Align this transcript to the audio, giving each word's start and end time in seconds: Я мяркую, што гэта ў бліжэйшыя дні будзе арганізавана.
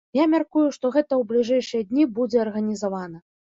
Я 0.17 0.23
мяркую, 0.31 0.63
што 0.77 0.91
гэта 0.95 1.13
ў 1.17 1.21
бліжэйшыя 1.33 1.87
дні 1.93 2.09
будзе 2.19 2.43
арганізавана. 2.47 3.25